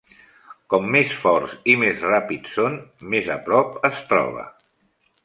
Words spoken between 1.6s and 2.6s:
i més ràpids